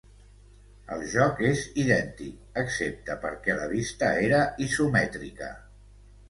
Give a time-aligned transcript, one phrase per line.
[0.93, 5.53] El joc és idèntic, excepte perquè la vista era isomètrica.